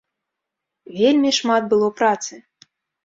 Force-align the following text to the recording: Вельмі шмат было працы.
Вельмі 0.99 1.31
шмат 1.41 1.63
было 1.75 1.93
працы. 2.01 2.33